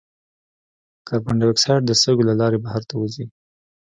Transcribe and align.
کاربن 1.07 1.35
ډای 1.39 1.51
اکساید 1.53 1.81
د 1.85 1.91
سږو 2.01 2.27
له 2.29 2.33
لارې 2.41 2.57
بهر 2.63 2.81
ته 2.89 2.93
وځي. 2.97 3.25